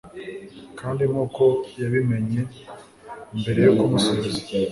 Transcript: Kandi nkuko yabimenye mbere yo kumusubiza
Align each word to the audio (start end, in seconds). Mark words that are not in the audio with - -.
Kandi 0.79 1.01
nkuko 1.11 1.43
yabimenye 1.81 2.41
mbere 3.39 3.59
yo 3.65 3.71
kumusubiza 3.79 4.41